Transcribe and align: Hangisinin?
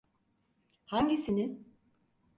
Hangisinin? 0.85 1.55